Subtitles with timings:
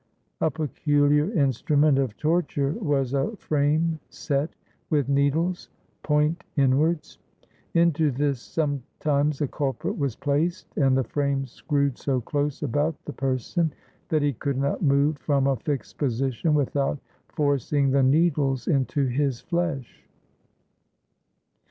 [0.39, 4.49] A peculiar instrument of torture was a frame set
[4.89, 5.69] with needles,
[6.01, 7.19] point inwards.
[7.75, 13.13] Into this sometimes a culprit was placed, and the frame screwed so close about the
[13.13, 13.73] person
[14.09, 16.97] that he could not move from a fixed position without
[17.27, 20.03] forcing the needles into his flesh.